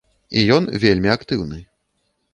І 0.39 0.45
ён 0.55 0.63
вельмі 0.85 1.13
актыўны. 1.17 1.59